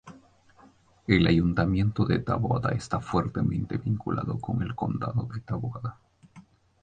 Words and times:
El 1.05 1.27
ayuntamiento 1.27 2.05
de 2.05 2.17
Taboada 2.17 2.71
está 2.71 2.99
fuertemente 3.01 3.77
vinculado 3.77 4.39
con 4.39 4.63
el 4.63 4.73
Condado 4.73 5.29
de 5.31 5.41
Taboada. 5.41 5.99